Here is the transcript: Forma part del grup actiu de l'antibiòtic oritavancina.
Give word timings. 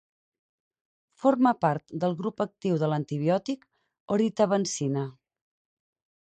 Forma 1.25 1.51
part 1.65 1.93
del 2.03 2.15
grup 2.21 2.41
actiu 2.45 2.79
de 2.85 2.89
l'antibiòtic 2.93 3.69
oritavancina. 4.17 5.05